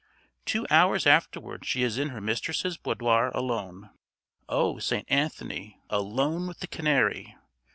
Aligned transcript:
Two 0.45 0.65
hours 0.71 1.05
afterward 1.05 1.63
she 1.63 1.83
is 1.83 1.99
in 1.99 2.09
her 2.09 2.19
mistress's 2.19 2.75
boudoir 2.75 3.31
alone. 3.35 3.91
Oh! 4.49 4.79
St. 4.79 5.05
Anthony! 5.11 5.79
_Alone 5.91 6.47
with 6.47 6.59
the 6.59 6.65
canary! 6.65 7.35